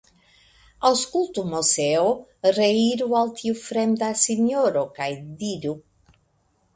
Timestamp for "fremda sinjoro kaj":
3.65-5.11